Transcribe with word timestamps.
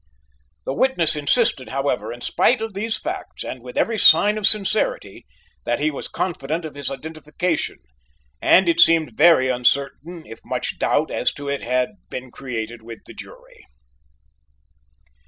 The 0.65 0.73
witness 0.73 1.15
insisted, 1.15 1.69
however, 1.69 2.11
in 2.11 2.21
spite 2.21 2.59
of 2.59 2.73
these 2.73 2.97
facts 2.97 3.43
and 3.43 3.61
with 3.61 3.77
every 3.77 3.99
sign 3.99 4.35
of 4.39 4.47
sincerity, 4.47 5.27
that 5.63 5.79
he 5.79 5.91
was 5.91 6.07
confident 6.07 6.65
of 6.65 6.73
his 6.73 6.89
identification, 6.89 7.77
and 8.41 8.67
it 8.67 8.79
seemed 8.79 9.15
very 9.15 9.47
uncertain 9.49 10.25
if 10.25 10.39
much 10.43 10.79
doubt 10.79 11.11
as 11.11 11.31
to 11.33 11.47
it 11.49 11.61
had 11.61 11.89
been 12.09 12.31
created 12.31 12.81
with 12.81 13.01
the 13.05 13.13
jury. 13.13 13.63